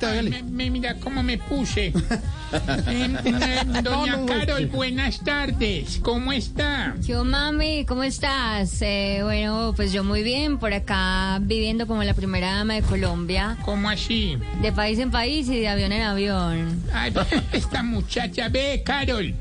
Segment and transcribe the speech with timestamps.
[0.00, 1.92] Me, me- mira cómo me puse.
[2.86, 5.98] Eh, eh, doña Carol, buenas tardes.
[6.04, 6.94] ¿Cómo está?
[7.02, 8.80] Yo, mami, ¿cómo estás?
[8.80, 13.56] Eh, bueno, pues yo muy bien, por acá viviendo como la primera dama de Colombia,
[13.64, 14.38] ¿Cómo así?
[14.62, 16.80] de país en país y de avión en avión.
[16.92, 17.12] Ay,
[17.52, 19.34] esta muchacha, ve, Carol.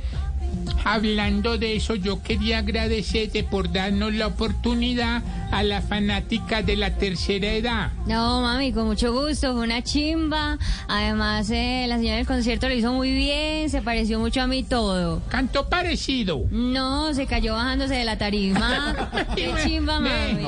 [0.85, 6.97] Hablando de eso, yo quería agradecerte por darnos la oportunidad a la fanática de la
[6.97, 7.91] tercera edad.
[8.07, 10.57] No, mami, con mucho gusto, fue una chimba.
[10.87, 14.63] Además, eh, la señora del concierto lo hizo muy bien, se pareció mucho a mí
[14.63, 15.21] todo.
[15.29, 16.45] Canto parecido.
[16.49, 19.09] No, se cayó bajándose de la tarima.
[19.35, 20.45] Qué chimba, mami.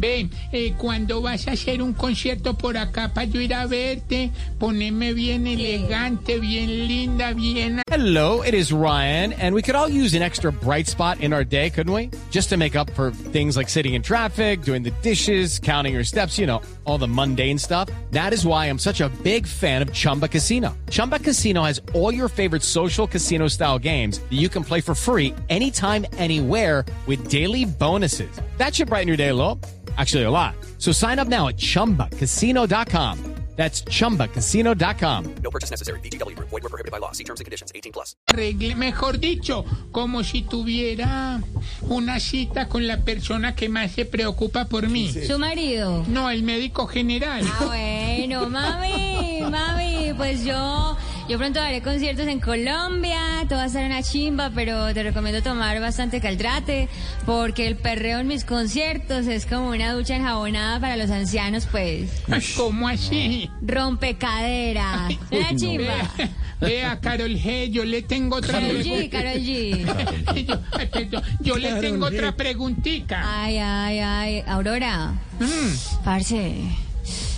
[0.00, 4.30] Ven, eh, cuando vas a hacer un concierto por acá para yo ir a verte,
[4.58, 7.82] ponerme bien elegante, bien linda, bien...
[7.90, 11.44] Hello, it is Ryan, and we could all use an extra bright spot in our
[11.44, 12.10] day, couldn't we?
[12.30, 16.04] Just to make up for things like sitting in traffic, doing the dishes, counting your
[16.04, 17.88] steps, you know, all the mundane stuff.
[18.10, 20.76] That is why I'm such a big fan of Chumba Casino.
[20.90, 24.94] Chumba Casino has all your favorite social casino style games that you can play for
[24.94, 28.30] free anytime, anywhere with daily bonuses.
[28.58, 29.60] That should brighten your day a little.
[29.96, 30.54] Actually, a lot.
[30.78, 33.18] So sign up now at chumbacasino.com.
[33.56, 35.24] That's chumbacasino.com.
[35.42, 35.98] No purchase necessary.
[36.00, 36.50] VGW Group.
[36.50, 37.12] Void were prohibited by law.
[37.12, 37.72] See terms and conditions.
[37.74, 38.14] 18 plus.
[38.30, 41.40] arregle- mejor dicho, como si tuviera
[41.88, 45.10] una cita con la persona que más se preocupa por mí.
[45.26, 46.04] ¿Su marido?
[46.06, 47.46] No, el médico general.
[47.58, 50.98] Ah, bueno, mami, mami, pues yo,
[51.28, 55.42] yo pronto haré conciertos en Colombia, todo va a estar una chimba, pero te recomiendo
[55.42, 56.88] tomar bastante caldrate,
[57.24, 62.22] porque el perreo en mis conciertos es como una ducha enjabonada para los ancianos, pues.
[62.56, 63.50] ¿Cómo así?
[63.60, 65.94] Rompe cadera, una chimba.
[66.16, 69.18] Vea, vea, Carol G, yo le tengo otra Carol G, pregunta.
[69.18, 71.20] Carol G.
[71.40, 73.42] yo le tengo otra preguntita.
[73.42, 76.62] Ay, ay, ay, Aurora, Mm, parce,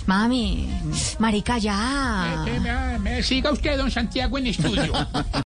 [0.09, 0.65] mami,
[1.19, 2.43] marica ya.
[2.47, 4.91] eh, eh, me- siga usted, don Santiago, en estudio.